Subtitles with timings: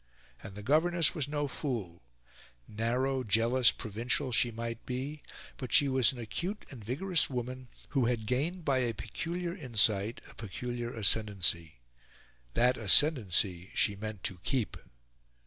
[0.41, 2.01] And the governess was no fool:
[2.67, 5.21] narrow, jealous, provincial, she might be;
[5.57, 10.19] but she was an acute and vigorous woman, who had gained by a peculiar insight,
[10.27, 11.81] a peculiar ascendancy.
[12.55, 14.75] That ascendancy she meant to keep.